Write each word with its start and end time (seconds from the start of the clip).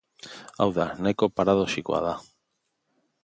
Hau 0.63 0.67
da, 0.77 0.87
nahiko 1.07 1.29
paradoxikoa 1.41 1.99
da. 2.09 2.17